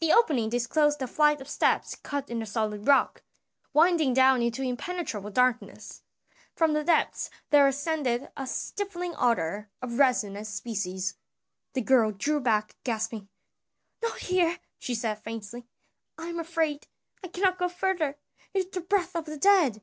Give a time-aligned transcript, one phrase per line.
[0.00, 3.22] The opening disclosed a flight of steps cut in the solid rock,
[3.74, 6.00] winding down into impenetrable darkness.
[6.56, 11.16] From the depths there ascended a stifling odor of resin and spices.
[11.74, 13.28] The girl drew back gasping,
[14.02, 15.66] "Not here!" she said faintly.
[16.16, 16.86] "I am afraid;
[17.22, 18.16] I cannot go further,
[18.54, 19.82] it is the breath of the dead."